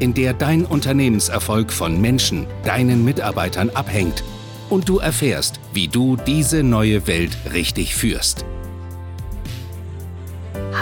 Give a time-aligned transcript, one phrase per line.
[0.00, 4.24] in der dein Unternehmenserfolg von Menschen, deinen Mitarbeitern abhängt
[4.70, 8.44] und du erfährst, wie du diese neue Welt richtig führst.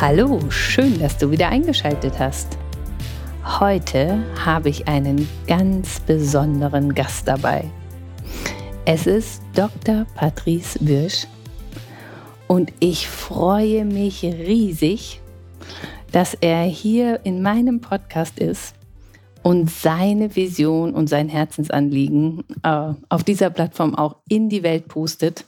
[0.00, 2.56] Hallo, schön, dass du wieder eingeschaltet hast.
[3.44, 7.64] Heute habe ich einen ganz besonderen Gast dabei.
[8.84, 10.06] Es ist Dr.
[10.14, 11.26] Patrice Wirsch
[12.46, 15.20] und ich freue mich riesig,
[16.12, 18.77] dass er hier in meinem Podcast ist
[19.48, 25.46] und seine Vision und sein Herzensanliegen äh, auf dieser Plattform auch in die Welt pustet.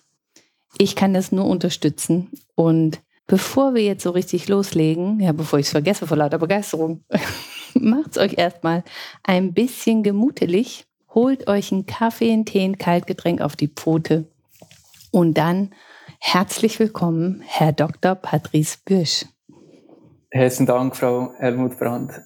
[0.78, 2.30] Ich kann das nur unterstützen.
[2.54, 7.04] Und bevor wir jetzt so richtig loslegen, ja, bevor ich es vergesse vor lauter Begeisterung,
[7.74, 8.84] macht es euch erstmal
[9.22, 10.86] ein bisschen gemutelig.
[11.14, 14.24] Holt euch einen Kaffee, einen Tee, ein Kaltgetränk auf die Pfote
[15.10, 15.74] und dann
[16.20, 18.14] herzlich willkommen, Herr Dr.
[18.14, 19.26] Patrice Büsch.
[20.30, 22.22] Herzlichen Dank, Frau Helmut Brandt.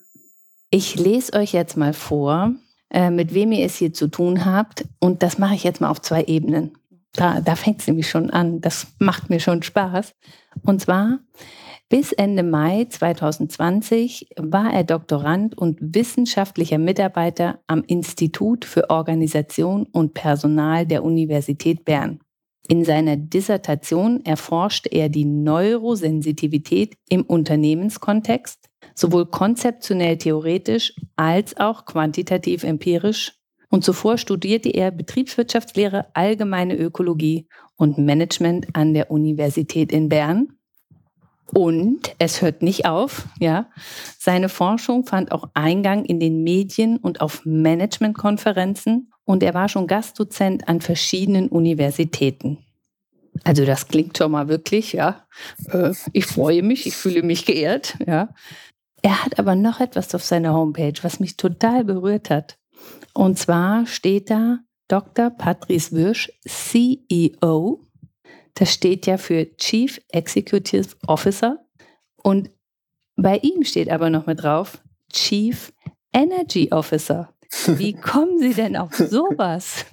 [0.76, 2.52] Ich lese euch jetzt mal vor,
[2.90, 4.84] äh, mit wem ihr es hier zu tun habt.
[4.98, 6.72] Und das mache ich jetzt mal auf zwei Ebenen.
[7.12, 8.60] Da, da fängt es nämlich schon an.
[8.60, 10.16] Das macht mir schon Spaß.
[10.64, 11.20] Und zwar,
[11.88, 20.12] bis Ende Mai 2020 war er Doktorand und wissenschaftlicher Mitarbeiter am Institut für Organisation und
[20.12, 22.18] Personal der Universität Bern.
[22.66, 28.63] In seiner Dissertation erforscht er die Neurosensitivität im Unternehmenskontext,
[28.94, 33.32] sowohl konzeptionell theoretisch als auch quantitativ empirisch.
[33.68, 40.48] Und zuvor studierte er Betriebswirtschaftslehre, allgemeine Ökologie und Management an der Universität in Bern.
[41.52, 43.68] Und es hört nicht auf, ja.
[44.18, 49.86] Seine Forschung fand auch Eingang in den Medien und auf Managementkonferenzen und er war schon
[49.86, 52.58] Gastdozent an verschiedenen Universitäten.
[53.42, 55.26] Also das klingt schon mal wirklich, ja.
[55.68, 58.28] Äh, ich freue mich, ich fühle mich geehrt, ja.
[59.04, 62.56] Er hat aber noch etwas auf seiner Homepage, was mich total berührt hat.
[63.12, 65.28] Und zwar steht da Dr.
[65.28, 67.82] Patrice Wirsch, CEO.
[68.54, 71.58] Das steht ja für Chief Executive Officer.
[72.22, 72.50] Und
[73.14, 74.82] bei ihm steht aber noch mit drauf
[75.12, 75.70] Chief
[76.14, 77.28] Energy Officer.
[77.66, 79.84] Wie kommen Sie denn auf sowas?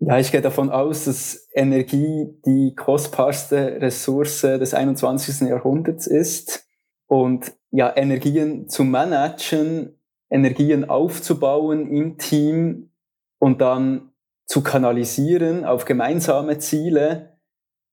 [0.00, 5.48] Ja, ich gehe davon aus, dass Energie die kostbarste Ressource des 21.
[5.48, 6.67] Jahrhunderts ist.
[7.08, 9.98] Und ja, Energien zu managen,
[10.30, 12.90] Energien aufzubauen im Team
[13.38, 14.12] und dann
[14.46, 17.38] zu kanalisieren auf gemeinsame Ziele,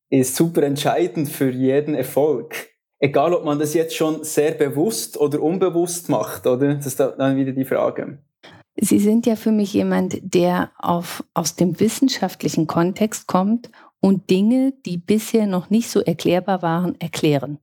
[0.10, 2.70] ist super entscheidend für jeden Erfolg.
[3.00, 6.76] Egal, ob man das jetzt schon sehr bewusst oder unbewusst macht, oder?
[6.76, 8.20] Das ist dann wieder die Frage.
[8.78, 13.70] Sie sind ja für mich jemand, der auf, aus dem wissenschaftlichen Kontext kommt
[14.02, 17.60] und Dinge, die bisher noch nicht so erklärbar waren, erklären.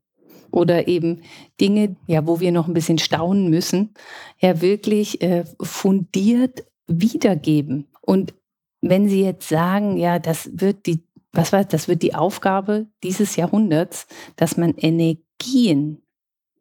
[0.52, 1.22] Oder eben
[1.60, 3.94] Dinge, ja, wo wir noch ein bisschen staunen müssen,
[4.38, 7.88] ja wirklich äh, fundiert wiedergeben.
[8.00, 8.34] Und
[8.80, 13.36] wenn Sie jetzt sagen, ja, das wird die, was war, das wird die Aufgabe dieses
[13.36, 16.02] Jahrhunderts, dass man Energien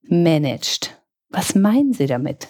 [0.03, 1.01] managt.
[1.29, 2.47] Was meinen Sie damit?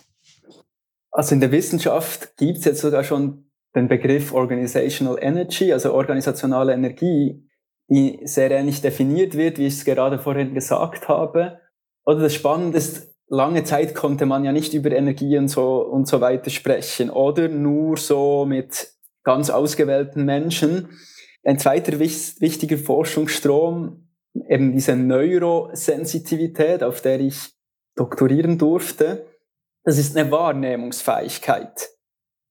[1.11, 6.73] Also in der Wissenschaft gibt es jetzt sogar schon den Begriff Organizational Energy, also organisationale
[6.73, 7.47] Energie,
[8.23, 11.59] sehr ähnlich definiert wird, wie ich es gerade vorhin gesagt habe.
[12.05, 16.07] Oder das Spannende ist, lange Zeit konnte man ja nicht über Energie und so, und
[16.07, 18.93] so weiter sprechen oder nur so mit
[19.23, 20.89] ganz ausgewählten Menschen.
[21.43, 24.07] Ein zweiter wichtiger Forschungsstrom,
[24.47, 27.53] eben diese Neurosensitivität, auf der ich
[27.95, 29.25] doktorieren durfte,
[29.83, 31.89] das ist eine Wahrnehmungsfähigkeit.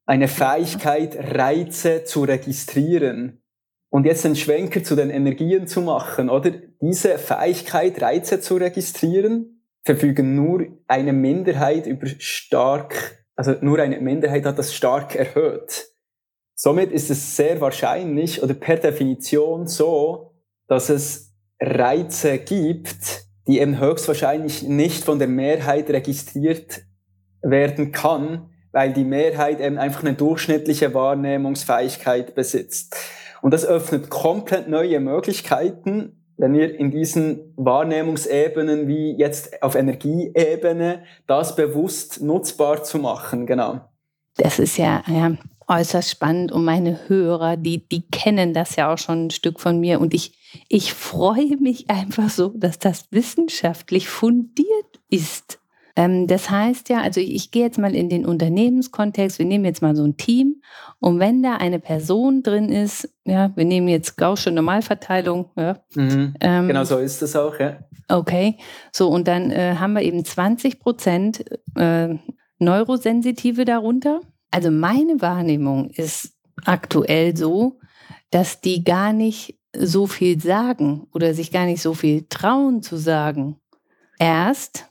[0.04, 3.42] Eine Fähigkeit, Reize zu registrieren.
[3.90, 6.52] Und jetzt einen Schwenker zu den Energien zu machen, oder?
[6.80, 14.44] Diese Fähigkeit, Reize zu registrieren, verfügen nur eine Minderheit über stark, also nur eine Minderheit
[14.44, 15.88] hat das stark erhöht.
[16.54, 20.34] Somit ist es sehr wahrscheinlich oder per Definition so,
[20.68, 26.82] dass es Reize gibt, die eben höchstwahrscheinlich nicht von der Mehrheit registriert
[27.42, 32.94] werden kann, weil die Mehrheit eben einfach eine durchschnittliche Wahrnehmungsfähigkeit besitzt.
[33.42, 41.04] Und das öffnet komplett neue Möglichkeiten, wenn wir in diesen Wahrnehmungsebenen wie jetzt auf Energieebene
[41.26, 43.80] das bewusst nutzbar zu machen, genau.
[44.36, 45.36] das ist ja, ja
[45.70, 49.78] äußerst spannend und meine Hörer, die, die kennen das ja auch schon ein Stück von
[49.78, 50.32] mir und ich,
[50.68, 55.59] ich freue mich einfach so, dass das wissenschaftlich fundiert ist.
[55.96, 59.64] Ähm, das heißt ja, also ich, ich gehe jetzt mal in den Unternehmenskontext, wir nehmen
[59.64, 60.62] jetzt mal so ein Team
[60.98, 65.78] und wenn da eine Person drin ist, ja, wir nehmen jetzt Gaußsche Normalverteilung, ja.
[65.94, 66.34] Mhm.
[66.40, 67.78] Ähm, genau so ist das auch, ja.
[68.08, 68.56] Okay,
[68.92, 71.44] so und dann äh, haben wir eben 20 Prozent
[71.76, 72.14] äh,
[72.58, 74.20] Neurosensitive darunter.
[74.50, 76.34] Also meine Wahrnehmung ist
[76.64, 77.78] aktuell so,
[78.30, 82.96] dass die gar nicht so viel sagen oder sich gar nicht so viel trauen zu
[82.96, 83.56] sagen.
[84.18, 84.89] Erst,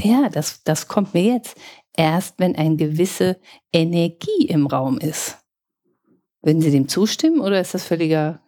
[0.00, 1.56] ja, das, das kommt mir jetzt,
[1.96, 3.38] erst wenn eine gewisse
[3.72, 5.38] Energie im Raum ist.
[6.42, 8.40] Würden Sie dem zustimmen oder ist das völliger?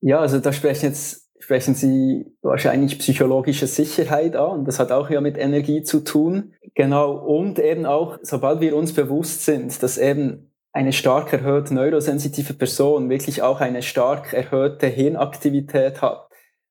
[0.00, 4.64] Ja, also da sprechen jetzt sprechen Sie wahrscheinlich psychologische Sicherheit an.
[4.64, 6.52] Das hat auch ja mit Energie zu tun.
[6.74, 7.12] Genau.
[7.12, 13.10] Und eben auch, sobald wir uns bewusst sind, dass eben eine stark erhöhte neurosensitive Person
[13.10, 16.29] wirklich auch eine stark erhöhte Hirnaktivität hat.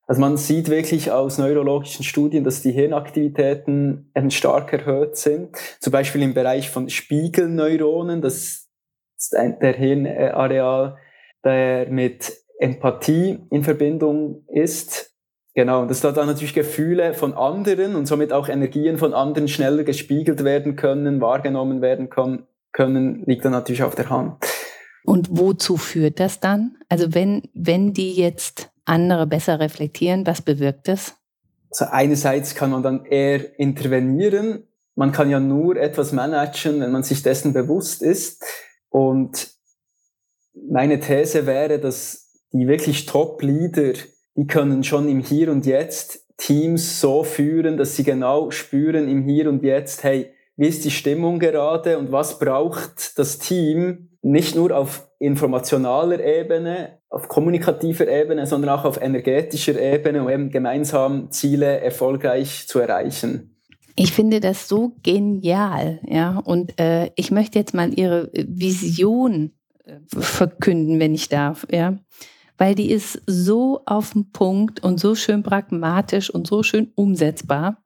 [0.10, 5.56] Also man sieht wirklich aus neurologischen Studien, dass die Hirnaktivitäten stark erhöht sind.
[5.80, 8.70] Zum Beispiel im Bereich von Spiegelneuronen, das
[9.16, 10.98] ist ein, der Hirnareal,
[11.46, 15.16] der mit Empathie in Verbindung ist.
[15.54, 19.48] Genau, und dass da dann natürlich Gefühle von anderen und somit auch Energien von anderen
[19.48, 24.44] schneller gespiegelt werden können, wahrgenommen werden können, liegt dann natürlich auf der Hand.
[25.04, 26.78] Und wozu führt das dann?
[26.90, 31.16] Also wenn, wenn die jetzt andere besser reflektieren, was bewirkt das?
[31.72, 34.68] Also einerseits kann man dann eher intervenieren.
[34.96, 38.44] Man kann ja nur etwas managen, wenn man sich dessen bewusst ist.
[38.90, 39.50] Und
[40.54, 43.94] meine These wäre, dass die wirklich Top-Leader,
[44.36, 49.24] die können schon im Hier und Jetzt Teams so führen, dass sie genau spüren im
[49.24, 54.56] Hier und Jetzt, hey, wie ist die Stimmung gerade und was braucht das Team nicht
[54.56, 61.32] nur auf informationaler Ebene, auf kommunikativer Ebene, sondern auch auf energetischer Ebene, um eben gemeinsam
[61.32, 63.56] Ziele erfolgreich zu erreichen.
[63.96, 66.38] Ich finde das so genial, ja.
[66.38, 69.52] Und äh, ich möchte jetzt mal Ihre Vision
[69.86, 71.98] äh, verkünden, wenn ich darf, ja
[72.60, 77.82] weil die ist so auf den Punkt und so schön pragmatisch und so schön umsetzbar.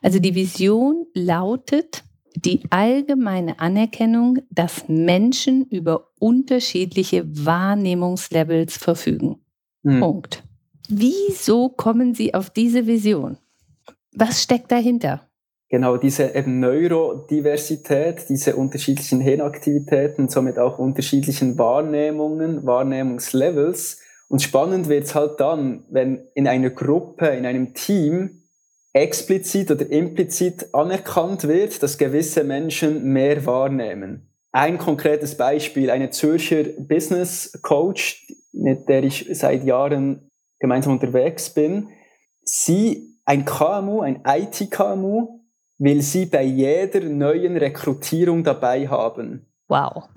[0.00, 2.04] Also die Vision lautet
[2.34, 9.36] die allgemeine Anerkennung, dass Menschen über unterschiedliche Wahrnehmungslevels verfügen.
[9.84, 10.00] Hm.
[10.00, 10.42] Punkt.
[10.88, 13.38] Wieso kommen Sie auf diese Vision?
[14.14, 15.28] Was steckt dahinter?
[15.68, 24.02] Genau, diese eben Neurodiversität, diese unterschiedlichen Hirnaktivitäten, somit auch unterschiedlichen Wahrnehmungen, Wahrnehmungslevels
[24.32, 28.41] und spannend wird es halt dann, wenn in einer Gruppe, in einem Team
[28.92, 34.28] explizit oder implizit anerkannt wird, dass gewisse Menschen mehr wahrnehmen.
[34.52, 41.88] Ein konkretes Beispiel, eine Zürcher Business Coach, mit der ich seit Jahren gemeinsam unterwegs bin.
[42.42, 45.40] Sie, ein KMU, ein IT-KMU,
[45.78, 49.46] will sie bei jeder neuen Rekrutierung dabei haben.
[49.68, 50.08] Wow.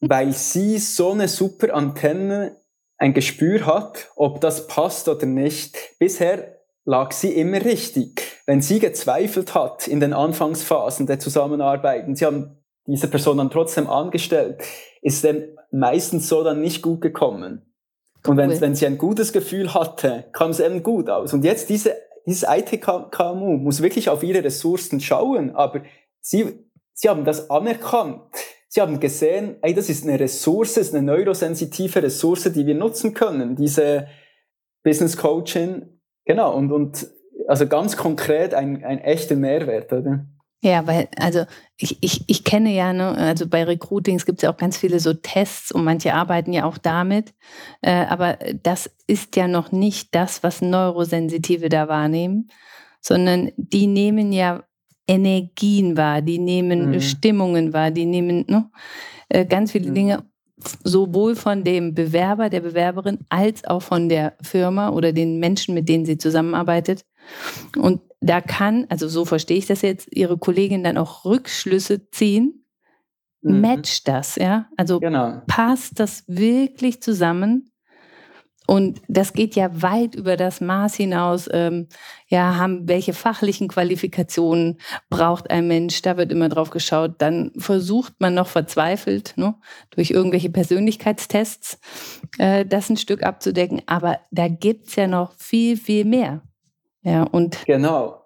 [0.00, 2.56] Weil sie so eine super Antenne
[2.96, 5.76] ein Gespür hat, ob das passt oder nicht.
[5.98, 6.53] Bisher
[6.84, 8.22] lag sie immer richtig.
[8.46, 13.50] Wenn sie gezweifelt hat in den Anfangsphasen der Zusammenarbeit und sie haben diese Person dann
[13.50, 14.62] trotzdem angestellt,
[15.00, 17.62] ist dem meistens so dann nicht gut gekommen.
[18.26, 21.34] Und wenn, wenn sie ein gutes Gefühl hatte, kam es eben gut aus.
[21.34, 25.82] Und jetzt diese, dieses IT-KMU muss wirklich auf ihre Ressourcen schauen, aber
[26.20, 26.58] sie,
[26.94, 28.22] sie haben das anerkannt.
[28.68, 33.14] Sie haben gesehen, ey, das ist eine Ressource, ist eine neurosensitive Ressource, die wir nutzen
[33.14, 34.08] können, diese
[34.82, 35.93] Business Coaching.
[36.24, 37.06] Genau, und, und
[37.48, 40.26] also ganz konkret ein, ein echter Mehrwert, oder?
[40.64, 41.44] Ja, weil, also
[41.76, 44.98] ich, ich, ich kenne ja, ne, also bei Recruitings gibt es ja auch ganz viele
[44.98, 47.34] so Tests und manche arbeiten ja auch damit.
[47.82, 52.48] Äh, aber das ist ja noch nicht das, was Neurosensitive da wahrnehmen,
[53.02, 54.64] sondern die nehmen ja
[55.06, 57.00] Energien wahr, die nehmen mhm.
[57.02, 58.70] Stimmungen wahr, die nehmen ne,
[59.28, 59.94] äh, ganz viele mhm.
[59.94, 60.24] Dinge,
[60.82, 65.88] sowohl von dem Bewerber, der Bewerberin, als auch von der Firma oder den Menschen, mit
[65.88, 67.04] denen sie zusammenarbeitet.
[67.76, 72.64] Und da kann, also so verstehe ich das jetzt, ihre Kollegin dann auch Rückschlüsse ziehen.
[73.42, 73.60] Mhm.
[73.60, 74.68] Matcht das, ja?
[74.76, 75.42] Also genau.
[75.46, 77.70] passt das wirklich zusammen?
[78.66, 81.48] Und das geht ja weit über das Maß hinaus.
[81.52, 81.88] Ähm,
[82.28, 84.78] ja, haben, welche fachlichen Qualifikationen
[85.10, 86.00] braucht ein Mensch?
[86.02, 87.16] Da wird immer drauf geschaut.
[87.18, 89.54] Dann versucht man noch verzweifelt, ne,
[89.90, 91.78] durch irgendwelche Persönlichkeitstests,
[92.38, 93.82] äh, das ein Stück abzudecken.
[93.86, 96.40] Aber da gibt's ja noch viel, viel mehr.
[97.02, 98.22] Ja, und genau.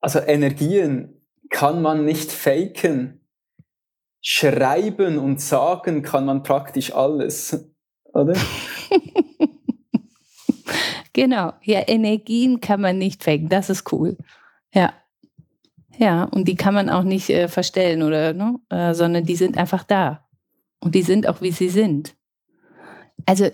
[0.00, 3.18] Also Energien kann man nicht faken.
[4.24, 7.68] schreiben und sagen kann man praktisch alles,
[8.14, 8.34] oder?
[11.12, 14.16] genau, ja, Energien kann man nicht faken, das ist cool.
[14.72, 14.92] Ja.
[15.98, 18.58] Ja, und die kann man auch nicht äh, verstellen oder, ne?
[18.70, 20.26] Äh, sondern die sind einfach da.
[20.80, 22.16] Und die sind auch, wie sie sind.
[23.26, 23.50] Also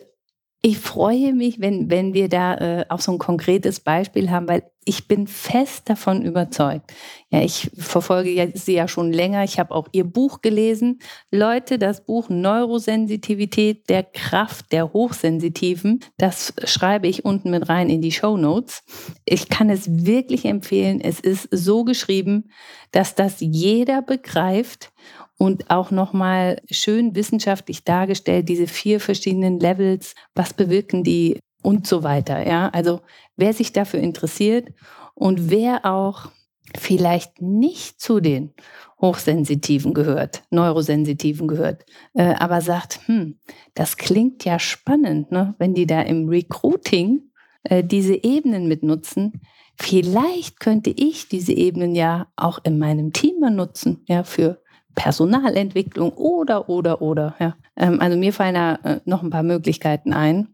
[0.60, 4.64] ich freue mich, wenn, wenn wir da äh, auch so ein konkretes Beispiel haben, weil
[4.84, 6.92] ich bin fest davon überzeugt.
[7.30, 9.44] Ja, ich verfolge sie ja schon länger.
[9.44, 10.98] Ich habe auch ihr Buch gelesen.
[11.30, 18.00] Leute, das Buch Neurosensitivität der Kraft der Hochsensitiven, das schreibe ich unten mit rein in
[18.00, 18.82] die Show Notes.
[19.26, 21.00] Ich kann es wirklich empfehlen.
[21.00, 22.50] Es ist so geschrieben,
[22.90, 24.90] dass das jeder begreift
[25.38, 32.02] und auch nochmal schön wissenschaftlich dargestellt, diese vier verschiedenen Levels, was bewirken die und so
[32.02, 32.46] weiter.
[32.46, 33.00] Ja, also
[33.36, 34.68] wer sich dafür interessiert
[35.14, 36.30] und wer auch
[36.76, 38.52] vielleicht nicht zu den
[39.00, 43.38] Hochsensitiven gehört, Neurosensitiven gehört, äh, aber sagt, hm,
[43.74, 45.54] das klingt ja spannend, ne?
[45.58, 47.30] wenn die da im Recruiting
[47.62, 49.40] äh, diese Ebenen mitnutzen.
[49.76, 54.60] Vielleicht könnte ich diese Ebenen ja auch in meinem Team benutzen, ja, für
[54.98, 57.36] Personalentwicklung oder, oder, oder.
[57.38, 57.56] Ja.
[57.76, 60.48] Ähm, also mir fallen da äh, noch ein paar Möglichkeiten ein.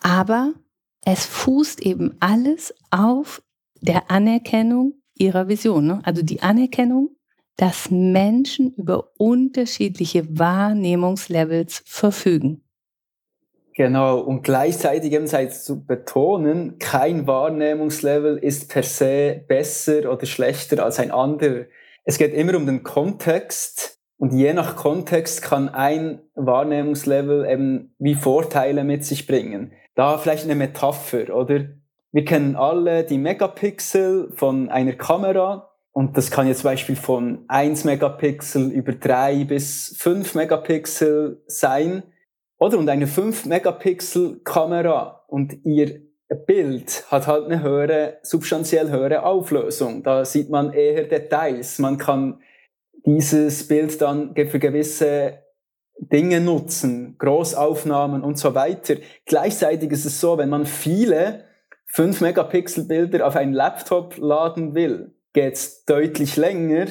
[0.00, 0.54] Aber
[1.04, 3.42] es fußt eben alles auf
[3.82, 5.86] der Anerkennung ihrer Vision.
[5.86, 6.00] Ne?
[6.04, 7.10] Also die Anerkennung,
[7.56, 12.62] dass Menschen über unterschiedliche Wahrnehmungslevels verfügen.
[13.74, 20.82] Genau, und gleichzeitig eben sei zu betonen, kein Wahrnehmungslevel ist per se besser oder schlechter
[20.82, 21.66] als ein anderer.
[22.08, 28.14] Es geht immer um den Kontext und je nach Kontext kann ein Wahrnehmungslevel eben wie
[28.14, 29.72] Vorteile mit sich bringen.
[29.96, 31.64] Da vielleicht eine Metapher, oder?
[32.12, 37.44] Wir kennen alle die Megapixel von einer Kamera und das kann jetzt zum Beispiel von
[37.48, 42.04] 1 Megapixel über 3 bis 5 Megapixel sein.
[42.58, 42.78] Oder?
[42.78, 50.02] Und eine 5 Megapixel Kamera und ihr Bild hat halt eine höhere, substanziell höhere Auflösung.
[50.02, 51.78] Da sieht man eher Details.
[51.78, 52.40] Man kann
[53.04, 55.38] dieses Bild dann für gewisse
[55.98, 58.96] Dinge nutzen, Großaufnahmen und so weiter.
[59.24, 61.44] Gleichzeitig ist es so, wenn man viele
[61.86, 66.86] 5 Megapixel Bilder auf einen Laptop laden will, geht es deutlich länger,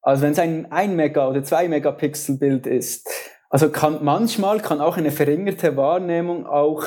[0.00, 3.08] als wenn es ein 1 Mega oder 2 Megapixel Bild ist.
[3.50, 6.84] Also kann manchmal kann auch eine verringerte Wahrnehmung auch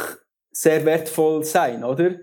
[0.51, 2.15] sehr wertvoll sein, oder?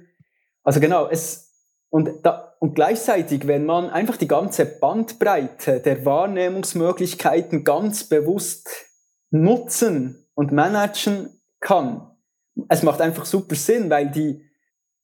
[0.62, 1.52] Also genau, es,
[1.90, 8.68] und, da, und gleichzeitig, wenn man einfach die ganze Bandbreite der Wahrnehmungsmöglichkeiten ganz bewusst
[9.30, 12.10] nutzen und managen kann,
[12.68, 14.42] es macht einfach super Sinn, weil die,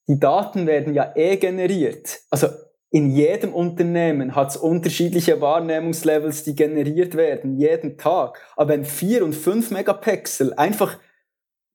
[0.09, 2.21] die Daten werden ja eh generiert.
[2.31, 2.49] Also
[2.91, 8.39] in jedem Unternehmen hat es unterschiedliche Wahrnehmungslevels, die generiert werden, jeden Tag.
[8.57, 10.99] Aber wenn vier und fünf Megapixel einfach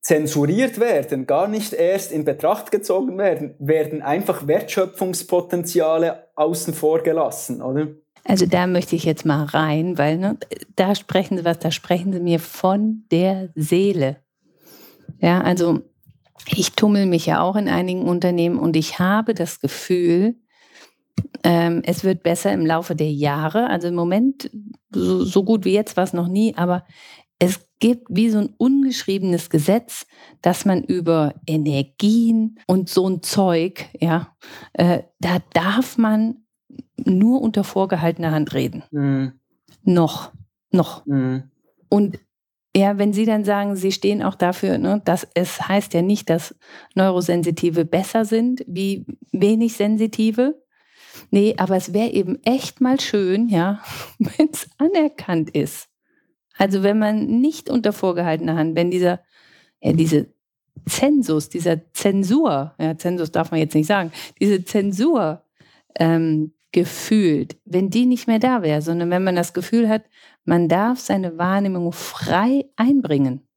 [0.07, 7.61] zensuriert werden, gar nicht erst in Betracht gezogen werden, werden einfach Wertschöpfungspotenziale außen vor gelassen,
[7.61, 7.89] oder?
[8.23, 10.37] Also da möchte ich jetzt mal rein, weil ne,
[10.77, 14.15] da sprechen Sie was, da sprechen Sie mir von der Seele.
[15.19, 15.81] Ja, also
[16.55, 20.35] ich tummel mich ja auch in einigen Unternehmen und ich habe das Gefühl,
[21.43, 23.69] ähm, es wird besser im Laufe der Jahre.
[23.69, 24.49] Also im Moment,
[24.89, 26.85] so, so gut wie jetzt war es noch nie, aber
[27.39, 30.07] es gibt wie so ein ungeschriebenes Gesetz,
[30.41, 34.35] dass man über Energien und so ein Zeug, ja,
[34.73, 36.45] äh, da darf man
[36.97, 38.83] nur unter vorgehaltener Hand reden.
[38.91, 39.33] Mhm.
[39.83, 40.31] Noch,
[40.71, 41.05] noch.
[41.05, 41.51] Mhm.
[41.89, 42.19] Und
[42.75, 46.29] ja, wenn Sie dann sagen, Sie stehen auch dafür, ne, dass es heißt ja nicht,
[46.29, 46.55] dass
[46.95, 50.61] Neurosensitive besser sind wie wenig Sensitive.
[51.31, 53.81] Nee, aber es wäre eben echt mal schön, ja,
[54.19, 55.87] wenn es anerkannt ist.
[56.57, 59.19] Also wenn man nicht unter vorgehaltener Hand, wenn dieser,
[59.81, 60.27] ja, diese
[60.87, 65.43] Zensus, dieser Zensur, ja, Zensus darf man jetzt nicht sagen, diese Zensur
[65.99, 70.03] ähm, gefühlt, wenn die nicht mehr da wäre, sondern wenn man das Gefühl hat,
[70.45, 73.47] man darf seine Wahrnehmung frei einbringen.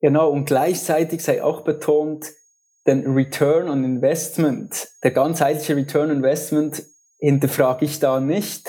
[0.00, 2.32] Genau, und gleichzeitig sei auch betont,
[2.86, 6.82] den Return on Investment, der ganzheitliche Return on Investment
[7.18, 8.68] hinterfrage ich da nicht.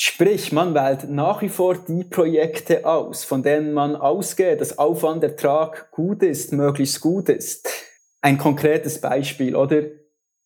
[0.00, 5.90] Sprich, man wählt nach wie vor die Projekte aus, von denen man ausgeht, dass Aufwandertrag
[5.90, 7.68] gut ist, möglichst gut ist.
[8.20, 9.82] Ein konkretes Beispiel, oder?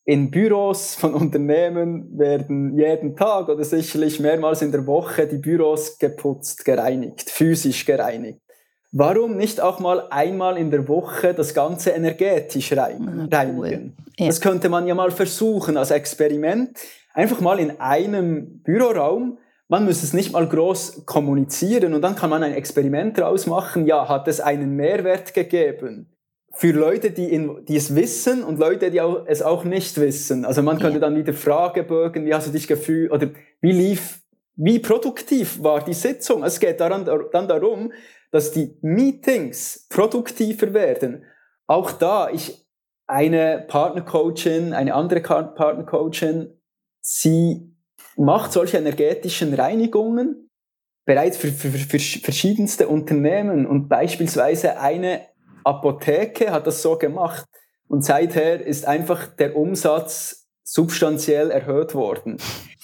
[0.07, 5.99] In Büros von Unternehmen werden jeden Tag oder sicherlich mehrmals in der Woche die Büros
[5.99, 8.41] geputzt, gereinigt, physisch gereinigt.
[8.91, 13.29] Warum nicht auch mal einmal in der Woche das Ganze energetisch reinigen?
[13.31, 13.93] Ah, cool.
[14.19, 14.27] Ja.
[14.27, 16.79] Das könnte man ja mal versuchen als Experiment.
[17.13, 19.39] Einfach mal in einem Büroraum
[19.73, 23.87] man muss es nicht mal groß kommunizieren und dann kann man ein Experiment draus machen.
[23.87, 26.15] Ja, hat es einen Mehrwert gegeben?
[26.53, 30.45] Für Leute, die, in, die es wissen und Leute, die auch, es auch nicht wissen.
[30.45, 31.01] Also man könnte ja.
[31.01, 33.31] dann wieder Fragebögen, wie hast du dich gefühlt oder
[33.63, 34.21] wie lief,
[34.57, 36.45] wie produktiv war die Sitzung?
[36.45, 37.95] Es geht daran, dann darum,
[38.31, 41.25] dass die Meetings produktiver werden.
[41.67, 42.69] Auch da, ich,
[43.07, 46.61] eine Partnercoachin, eine andere Partnercoachin,
[47.01, 47.72] sie
[48.17, 50.51] macht solche energetischen Reinigungen
[51.05, 53.67] bereits für, für, für verschiedenste Unternehmen.
[53.67, 55.27] Und beispielsweise eine
[55.65, 57.47] Apotheke hat das so gemacht.
[57.89, 62.39] Und seither ist einfach der Umsatz substanziell erhöht worden.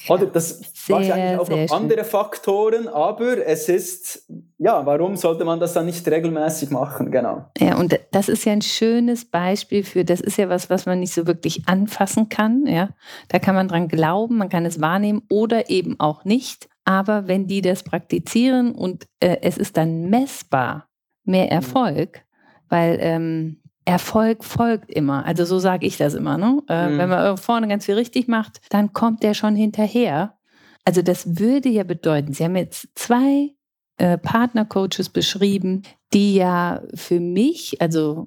[0.08, 5.60] Oder das sehr, wahrscheinlich auch noch andere Faktoren, aber es ist, ja, warum sollte man
[5.60, 7.10] das dann nicht regelmäßig machen?
[7.10, 7.46] Genau.
[7.58, 11.00] Ja, und das ist ja ein schönes Beispiel für, das ist ja was, was man
[11.00, 12.66] nicht so wirklich anfassen kann.
[12.66, 12.90] Ja,
[13.28, 16.68] da kann man dran glauben, man kann es wahrnehmen oder eben auch nicht.
[16.84, 20.88] Aber wenn die das praktizieren und äh, es ist dann messbar
[21.24, 21.50] mehr mhm.
[21.50, 22.22] Erfolg,
[22.68, 25.24] weil ähm, Erfolg folgt immer.
[25.24, 26.36] Also so sage ich das immer.
[26.36, 26.62] Ne?
[26.68, 26.98] Äh, mhm.
[26.98, 30.36] Wenn man vorne ganz viel richtig macht, dann kommt der schon hinterher.
[30.84, 33.54] Also das würde ja bedeuten, Sie haben jetzt zwei
[33.96, 38.26] äh, Partnercoaches beschrieben, die ja für mich also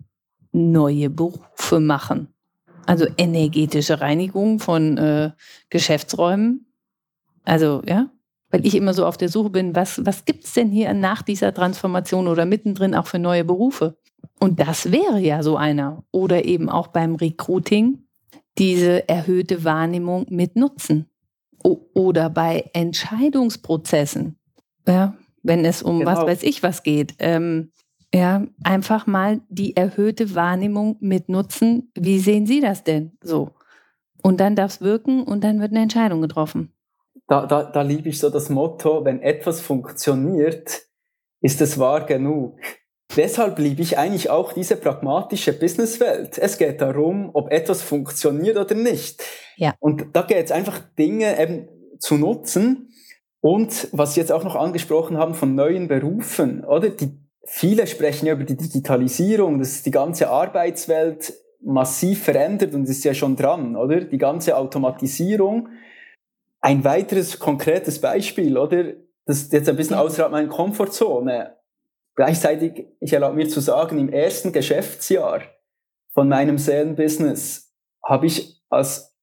[0.51, 2.33] neue Berufe machen.
[2.87, 5.31] Also energetische Reinigung von äh,
[5.69, 6.73] Geschäftsräumen.
[7.43, 8.09] Also ja,
[8.49, 11.21] weil ich immer so auf der Suche bin, was, was gibt es denn hier nach
[11.21, 14.00] dieser Transformation oder mittendrin auch für neue Berufe?
[14.41, 16.03] Und das wäre ja so einer.
[16.11, 18.05] Oder eben auch beim Recruiting
[18.57, 21.05] diese erhöhte Wahrnehmung mit Nutzen.
[21.63, 24.39] O oder bei Entscheidungsprozessen,
[24.87, 26.11] ja, wenn es um genau.
[26.11, 27.13] was weiß ich was geht.
[27.19, 27.71] Ähm,
[28.13, 31.91] ja, einfach mal die erhöhte Wahrnehmung mit Nutzen.
[31.95, 33.51] Wie sehen Sie das denn so?
[34.23, 36.73] Und dann darf es wirken und dann wird eine Entscheidung getroffen.
[37.27, 40.81] Da, da, da liebe ich so das Motto, wenn etwas funktioniert,
[41.41, 42.59] ist es wahr genug.
[43.17, 46.37] Deshalb liebe ich eigentlich auch diese pragmatische Businesswelt.
[46.37, 49.23] Es geht darum, ob etwas funktioniert oder nicht.
[49.57, 49.73] Ja.
[49.79, 51.67] Und da geht es einfach Dinge eben
[51.99, 52.93] zu nutzen.
[53.41, 56.89] Und was Sie jetzt auch noch angesprochen haben von neuen Berufen, oder?
[56.89, 57.11] Die,
[57.43, 61.33] viele sprechen ja über die Digitalisierung, dass die ganze Arbeitswelt
[61.63, 64.01] massiv verändert und ist ja schon dran, oder?
[64.01, 65.69] Die ganze Automatisierung.
[66.61, 68.93] Ein weiteres konkretes Beispiel, oder?
[69.25, 71.60] Das ist jetzt ein bisschen außerhalb meiner Komfortzone
[72.15, 75.41] Gleichzeitig, ich erlaube mir zu sagen, im ersten Geschäftsjahr
[76.13, 79.15] von meinem Seelenbusiness habe ich als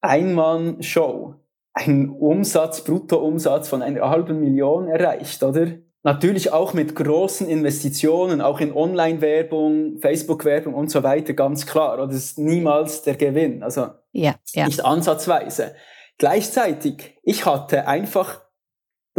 [0.00, 1.34] Einmann-Show
[1.74, 5.66] einen Umsatz, Bruttoumsatz von einer halben Million erreicht, oder?
[6.02, 11.94] Natürlich auch mit großen Investitionen, auch in Online-Werbung, Facebook-Werbung und so weiter, ganz klar.
[11.94, 13.62] Oder das ist niemals der Gewinn.
[13.62, 14.64] Also ja, ja.
[14.64, 15.74] nicht ansatzweise.
[16.16, 18.40] Gleichzeitig, ich hatte einfach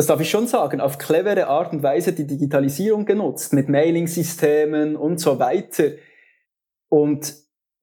[0.02, 4.96] das darf ich schon sagen, auf clevere Art und Weise die Digitalisierung genutzt, mit Mailing-Systemen
[4.96, 5.92] und so weiter.
[6.90, 7.36] Und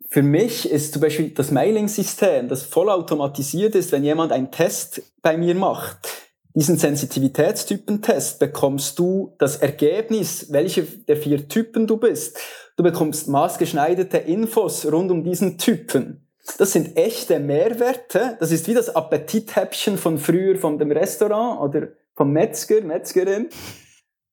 [0.08, 5.36] für mich ist zum Beispiel das Mailing-System, das vollautomatisiert ist, wenn jemand einen Test bei
[5.36, 6.08] mir macht,
[6.54, 12.36] diesen Sensitivitätstypentest, bekommst du das Ergebnis, welche der vier Typen du bist.
[12.76, 16.26] Du bekommst maßgeschneiderte Infos rund um diesen Typen.
[16.56, 18.36] Das sind echte Mehrwerte.
[18.40, 23.48] Das ist wie das Appetithäppchen von früher von dem Restaurant oder vom Metzger, Metzgerin.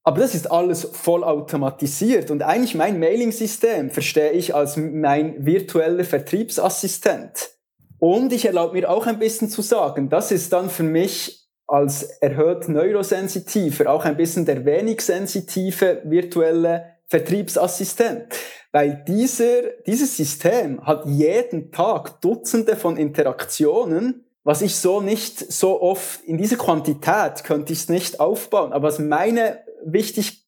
[0.03, 6.03] Aber das ist alles voll automatisiert und eigentlich mein Mailing-System verstehe ich als mein virtueller
[6.03, 7.51] Vertriebsassistent.
[7.99, 12.03] Und ich erlaube mir auch ein bisschen zu sagen, das ist dann für mich als
[12.21, 18.27] erhöht neurosensitiver auch ein bisschen der wenig sensitive virtuelle Vertriebsassistent.
[18.71, 25.81] Weil dieser, dieses System hat jeden Tag Dutzende von Interaktionen, was ich so nicht so
[25.81, 28.73] oft, in dieser Quantität könnte ich es nicht aufbauen.
[28.73, 30.45] Aber was meine wichtig,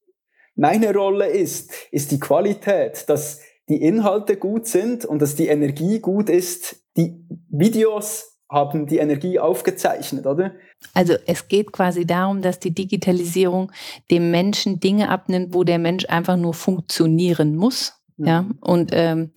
[0.56, 6.00] meine Rolle ist, ist die Qualität, dass die Inhalte gut sind und dass die Energie
[6.00, 10.54] gut ist, die Videos haben die Energie aufgezeichnet, oder?
[10.94, 13.72] Also es geht quasi darum, dass die Digitalisierung
[14.12, 17.94] dem Menschen Dinge abnimmt, wo der Mensch einfach nur funktionieren muss.
[18.16, 18.26] Mhm.
[18.28, 19.32] Ja, und, ähm,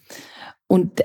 [0.66, 1.02] und,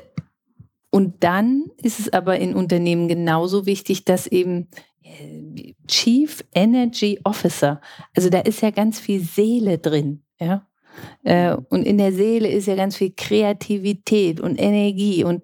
[0.96, 4.70] und dann ist es aber in Unternehmen genauso wichtig, dass eben
[5.04, 7.82] äh, Chief Energy Officer,
[8.16, 10.66] also da ist ja ganz viel Seele drin, ja.
[11.24, 15.44] Äh, und in der Seele ist ja ganz viel Kreativität und Energie und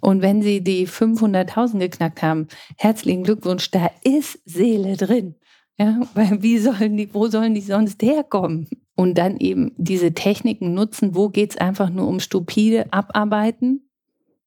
[0.00, 5.36] und wenn Sie die 500.000 geknackt haben, herzlichen Glückwunsch, da ist Seele drin.
[5.78, 8.68] Ja, weil wie sollen die, wo sollen die sonst herkommen?
[8.96, 13.87] Und dann eben diese Techniken nutzen, wo geht es einfach nur um stupide Abarbeiten?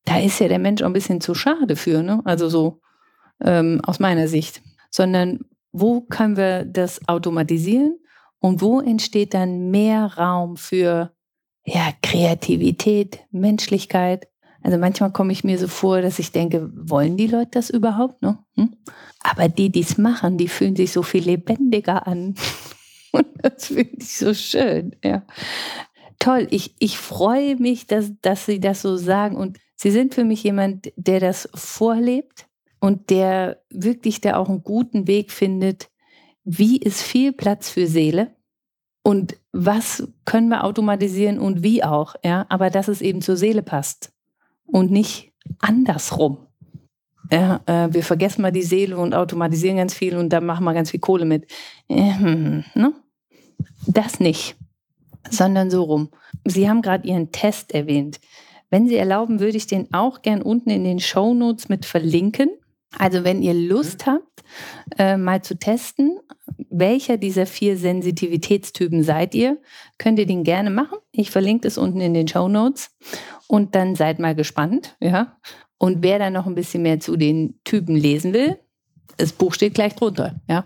[0.06, 2.22] Da ist ja der Mensch auch ein bisschen zu schade für, ne?
[2.26, 2.82] Also so
[3.42, 4.62] ähm, aus meiner Sicht.
[4.90, 5.40] Sondern
[5.72, 7.98] wo können wir das automatisieren
[8.40, 11.12] und wo entsteht dann mehr Raum für
[11.66, 14.28] ja, Kreativität, Menschlichkeit.
[14.64, 18.22] Also manchmal komme ich mir so vor, dass ich denke, wollen die Leute das überhaupt?
[18.22, 18.38] Ne?
[18.56, 18.76] Hm?
[19.22, 22.36] Aber die, die es machen, die fühlen sich so viel lebendiger an.
[23.12, 24.96] Und das finde ich so schön.
[25.04, 25.24] Ja.
[26.20, 29.36] Toll, ich, ich freue mich, dass, dass Sie das so sagen.
[29.36, 32.48] Und Sie sind für mich jemand, der das vorlebt
[32.80, 35.90] und der wirklich da auch einen guten Weg findet,
[36.44, 38.36] wie ist viel Platz für Seele
[39.02, 43.64] und was können wir automatisieren und wie auch, ja, aber dass es eben zur Seele
[43.64, 44.14] passt
[44.68, 46.46] und nicht andersrum.
[47.32, 50.76] Ja, äh, wir vergessen mal die Seele und automatisieren ganz viel und dann machen wir
[50.76, 51.52] ganz viel Kohle mit.
[51.90, 52.94] Ähm, ne?
[53.88, 54.58] Das nicht,
[55.28, 56.10] sondern so rum.
[56.46, 58.20] Sie haben gerade Ihren Test erwähnt.
[58.72, 62.50] Wenn Sie erlauben, würde ich den auch gern unten in den Show Notes mit verlinken.
[62.98, 64.12] Also wenn ihr Lust mhm.
[64.12, 64.44] habt,
[64.98, 66.20] äh, mal zu testen,
[66.70, 69.62] welcher dieser vier Sensitivitätstypen seid ihr,
[69.98, 70.98] könnt ihr den gerne machen.
[71.12, 72.92] Ich verlinke es unten in den Show Notes
[73.48, 75.38] und dann seid mal gespannt, ja.
[75.78, 78.60] Und wer da noch ein bisschen mehr zu den Typen lesen will,
[79.18, 80.66] das Buch steht gleich drunter, ja.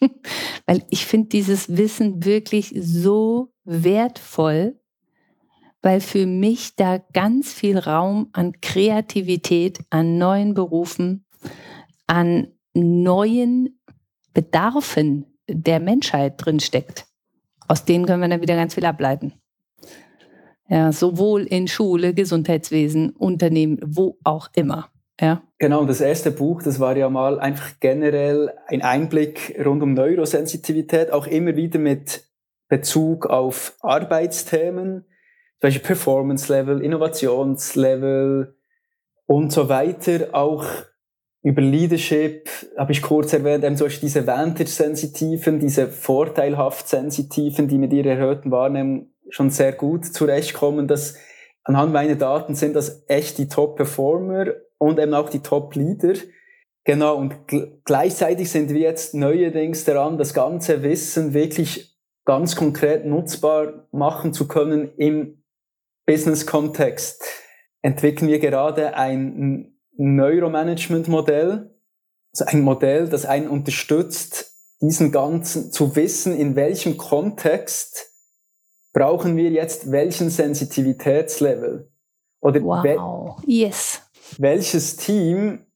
[0.66, 4.77] Weil ich finde dieses Wissen wirklich so wertvoll,
[5.82, 11.24] weil für mich da ganz viel Raum an Kreativität, an neuen Berufen,
[12.06, 13.80] an neuen
[14.34, 17.06] Bedarfen der Menschheit drin steckt.
[17.66, 19.34] Aus denen können wir dann wieder ganz viel ableiten.
[20.68, 24.90] Ja, sowohl in Schule, Gesundheitswesen, Unternehmen, wo auch immer.
[25.20, 25.42] Ja.
[25.58, 29.94] Genau, und das erste Buch, das war ja mal einfach generell ein Einblick rund um
[29.94, 32.24] Neurosensitivität, auch immer wieder mit
[32.68, 35.06] Bezug auf Arbeitsthemen,
[35.60, 38.56] zum Beispiel Performance-Level, Innovationslevel
[39.26, 40.64] und so weiter, auch
[41.42, 47.92] über Leadership habe ich kurz erwähnt, eben zum diese Vantage-Sensitiven, diese vorteilhaft Sensitiven, die mit
[47.92, 51.16] ihrer erhöhten Wahrnehmung schon sehr gut zurechtkommen, dass
[51.64, 56.14] anhand meiner Daten sind das echt die Top-Performer und eben auch die Top-Leader.
[56.84, 57.34] Genau, und
[57.84, 64.48] gleichzeitig sind wir jetzt neuerdings daran, das ganze Wissen wirklich ganz konkret nutzbar machen zu
[64.48, 65.37] können im
[66.08, 67.22] Business-Kontext.
[67.82, 71.70] Entwickeln wir gerade ein Neuromanagement-Modell,
[72.32, 78.10] also ein Modell, das einen unterstützt, diesen ganzen zu wissen, in welchem Kontext
[78.94, 81.92] brauchen wir jetzt welchen Sensitivitätslevel
[82.40, 83.42] oder wow.
[83.46, 84.00] yes.
[84.38, 85.66] welches Team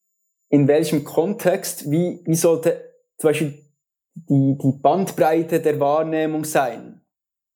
[0.49, 3.59] in welchem Kontext, wie, wie sollte zum Beispiel
[4.15, 7.03] die, die Bandbreite der Wahrnehmung sein?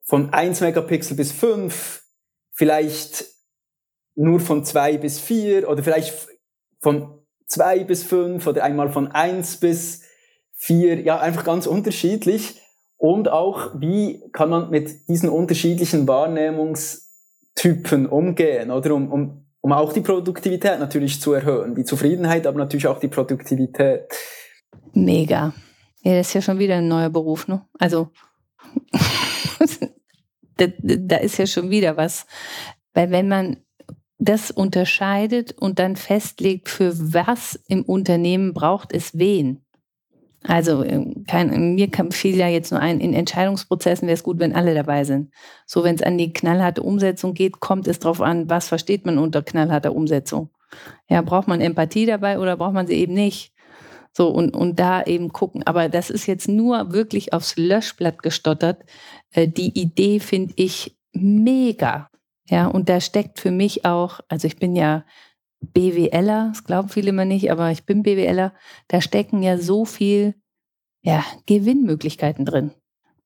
[0.04, 2.05] Von 1 Megapixel bis 5,
[2.56, 3.26] vielleicht
[4.16, 6.12] nur von 2 bis 4 oder vielleicht
[6.80, 7.16] von
[7.46, 10.02] zwei bis fünf oder einmal von eins bis
[10.52, 12.60] vier, ja, einfach ganz unterschiedlich.
[12.98, 19.92] Und auch, wie kann man mit diesen unterschiedlichen Wahrnehmungstypen umgehen, oder um, um, um auch
[19.92, 21.74] die Produktivität natürlich zu erhöhen.
[21.74, 24.06] Die Zufriedenheit, aber natürlich auch die Produktivität.
[24.94, 25.52] Mega.
[26.02, 27.66] Ja, das ist ja schon wieder ein neuer Beruf, ne?
[27.78, 28.08] Also,
[30.56, 32.26] da, da ist ja schon wieder was.
[32.94, 33.56] Weil wenn man
[34.18, 39.62] das unterscheidet und dann festlegt, für was im Unternehmen braucht es wen.
[40.42, 44.54] Also ähm, kein, mir viel ja jetzt nur ein, in Entscheidungsprozessen wäre es gut, wenn
[44.54, 45.32] alle dabei sind.
[45.66, 49.18] So, wenn es an die knallharte Umsetzung geht, kommt es darauf an, was versteht man
[49.18, 50.50] unter knallharter Umsetzung.
[51.08, 53.52] Ja, braucht man Empathie dabei oder braucht man sie eben nicht?
[54.12, 55.62] So, und, und da eben gucken.
[55.64, 58.82] Aber das ist jetzt nur wirklich aufs Löschblatt gestottert.
[59.36, 62.10] Äh, die Idee finde ich mega.
[62.48, 65.04] Ja, und da steckt für mich auch, also ich bin ja
[65.60, 68.52] BWLer, das glauben viele immer nicht, aber ich bin BWLer,
[68.88, 70.34] da stecken ja so viel
[71.02, 72.72] ja, Gewinnmöglichkeiten drin.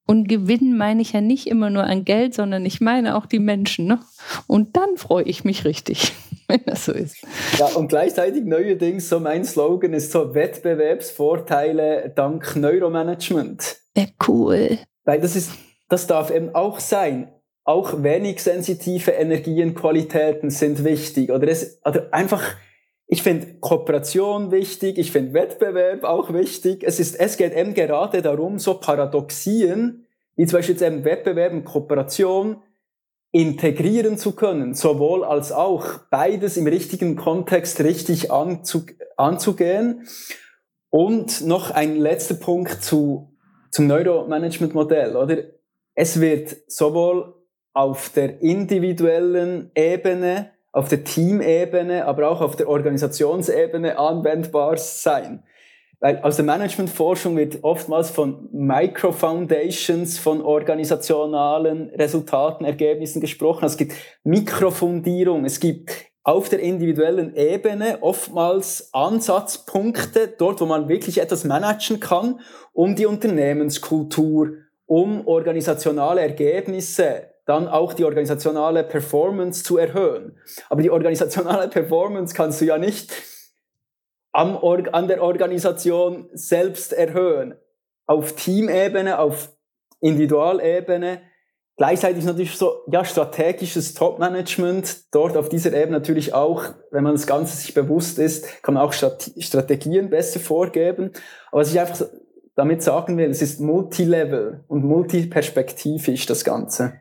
[0.07, 3.38] Und Gewinn meine ich ja nicht immer nur an Geld, sondern ich meine auch die
[3.38, 3.87] Menschen.
[3.87, 4.01] Ne?
[4.46, 6.12] Und dann freue ich mich richtig,
[6.49, 7.16] wenn das so ist.
[7.59, 13.77] Ja, und gleichzeitig neuerdings so mein Slogan ist so Wettbewerbsvorteile dank Neuromanagement.
[13.96, 14.79] Ja, cool.
[15.05, 15.53] Weil das ist,
[15.90, 17.31] das darf eben auch sein
[17.64, 21.31] auch wenig sensitive Energienqualitäten sind wichtig.
[21.31, 22.42] Oder, es, oder einfach,
[23.07, 26.83] ich finde Kooperation wichtig, ich finde Wettbewerb auch wichtig.
[26.85, 31.53] Es, ist, es geht eben gerade darum, so Paradoxien, wie zum Beispiel jetzt eben Wettbewerb
[31.53, 32.62] und Kooperation,
[33.33, 38.85] integrieren zu können, sowohl als auch beides im richtigen Kontext richtig anzu,
[39.16, 40.09] anzugehen.
[40.88, 43.31] Und noch ein letzter Punkt zu,
[43.70, 45.37] zum Neuromanagement-Modell, oder?
[46.02, 47.34] Es wird sowohl
[47.74, 55.42] auf der individuellen Ebene, auf der Teamebene, aber auch auf der Organisationsebene anwendbar sein.
[56.00, 63.66] Weil aus der Managementforschung wird oftmals von Micro-Foundations, von organisationalen Resultaten, Ergebnissen gesprochen.
[63.66, 63.92] Es gibt
[64.24, 65.90] Mikrofundierung, es gibt
[66.22, 72.40] auf der individuellen Ebene oftmals Ansatzpunkte, dort wo man wirklich etwas managen kann,
[72.72, 74.52] um die Unternehmenskultur,
[74.90, 80.37] um organisationale Ergebnisse, dann auch die organisationale Performance zu erhöhen.
[80.68, 83.12] Aber die organisationale Performance kannst du ja nicht
[84.33, 87.55] am Or an der Organisation selbst erhöhen.
[88.07, 89.53] Auf Teamebene, auf
[90.00, 91.22] Individualebene.
[91.76, 95.14] Gleichzeitig natürlich so, ja, strategisches Top-Management.
[95.14, 98.83] Dort auf dieser Ebene natürlich auch, wenn man das Ganze sich bewusst ist, kann man
[98.83, 101.12] auch Strategien besser vorgeben.
[101.53, 102.07] Aber was ich einfach
[102.56, 106.94] damit sagen will, es ist multilevel und multiperspektivisch, das Ganze.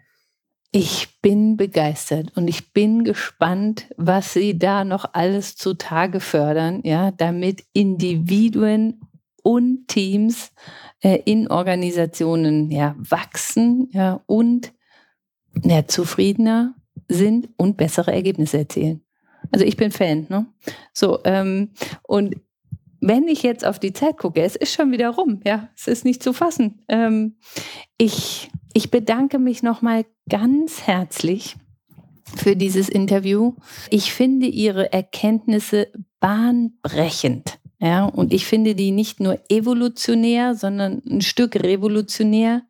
[0.71, 7.09] Ich bin begeistert und ich bin gespannt, was Sie da noch alles zutage fördern, ja,
[7.12, 9.01] damit Individuen
[9.41, 10.51] und Teams
[11.01, 14.73] äh, in Organisationen ja, wachsen ja, und
[15.63, 16.75] ja, zufriedener
[17.07, 19.03] sind und bessere Ergebnisse erzielen.
[19.51, 20.27] Also ich bin Fan.
[20.29, 20.45] Ne?
[20.93, 21.71] So, ähm,
[22.03, 22.35] und
[23.01, 26.05] wenn ich jetzt auf die Zeit gucke, es ist schon wieder rum, ja, es ist
[26.05, 26.81] nicht zu fassen.
[26.88, 27.38] Ähm,
[27.97, 31.55] ich, ich bedanke mich nochmal ganz herzlich
[32.35, 33.55] für dieses Interview.
[33.89, 35.88] Ich finde Ihre Erkenntnisse
[36.19, 37.59] bahnbrechend.
[37.81, 42.63] Ja, und ich finde die nicht nur evolutionär, sondern ein Stück revolutionär.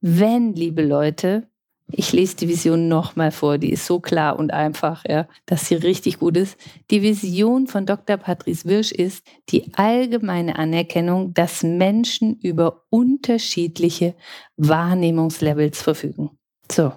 [0.00, 1.48] Wenn, liebe Leute,
[1.90, 5.74] ich lese die Vision nochmal vor, die ist so klar und einfach, ja, dass sie
[5.74, 6.56] richtig gut ist.
[6.90, 8.18] Die Vision von Dr.
[8.18, 14.14] Patrice Wirsch ist die allgemeine Anerkennung, dass Menschen über unterschiedliche
[14.56, 16.30] Wahrnehmungslevels verfügen.
[16.70, 16.92] So.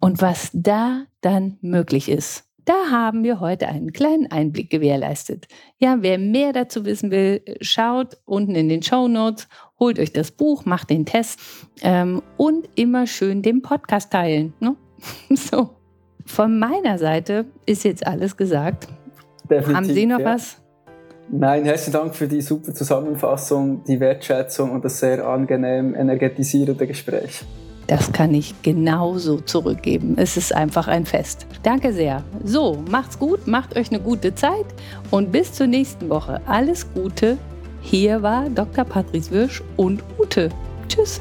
[0.00, 5.46] Und was da dann möglich ist, da haben wir heute einen kleinen Einblick gewährleistet.
[5.78, 9.48] Ja, wer mehr dazu wissen will, schaut unten in den Show Notes
[9.78, 11.40] holt euch das Buch, macht den Test
[11.82, 14.54] ähm, und immer schön den Podcast teilen.
[14.60, 14.76] Ne?
[15.30, 15.70] so.
[16.26, 18.88] Von meiner Seite ist jetzt alles gesagt.
[19.50, 20.24] Definitiv, Haben Sie noch ja.
[20.24, 20.56] was?
[21.30, 27.44] Nein, herzlichen Dank für die super Zusammenfassung, die Wertschätzung und das sehr angenehm energetisierende Gespräch.
[27.86, 30.14] Das kann ich genauso zurückgeben.
[30.16, 31.46] Es ist einfach ein Fest.
[31.62, 32.22] Danke sehr.
[32.42, 34.66] So, macht's gut, macht euch eine gute Zeit
[35.10, 36.40] und bis zur nächsten Woche.
[36.46, 37.36] Alles Gute
[37.82, 38.84] hier war Dr.
[38.84, 40.48] Patrice Wirsch und Ute.
[40.88, 41.20] Tschüss.